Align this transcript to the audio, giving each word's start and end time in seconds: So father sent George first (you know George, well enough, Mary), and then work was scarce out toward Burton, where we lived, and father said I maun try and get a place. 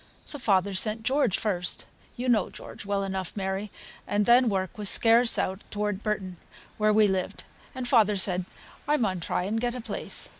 So 0.25 0.39
father 0.39 0.73
sent 0.73 1.03
George 1.03 1.37
first 1.37 1.85
(you 2.15 2.27
know 2.27 2.49
George, 2.49 2.87
well 2.87 3.03
enough, 3.03 3.37
Mary), 3.37 3.69
and 4.07 4.25
then 4.25 4.49
work 4.49 4.75
was 4.79 4.89
scarce 4.89 5.37
out 5.37 5.61
toward 5.69 6.01
Burton, 6.01 6.37
where 6.79 6.91
we 6.91 7.05
lived, 7.05 7.43
and 7.75 7.87
father 7.87 8.15
said 8.17 8.45
I 8.87 8.97
maun 8.97 9.19
try 9.19 9.43
and 9.43 9.61
get 9.61 9.75
a 9.75 9.79
place. 9.81 10.29